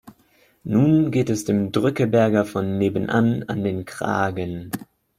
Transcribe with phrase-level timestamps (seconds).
[0.63, 4.71] Nun geht es dem Drückeberger von nebenan an den Kragen.